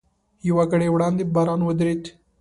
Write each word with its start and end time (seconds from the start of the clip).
یوه 0.47 0.63
ګړۍ 0.71 0.89
وړاندې 0.91 1.23
باران 1.33 1.61
ودرېد. 1.63 2.03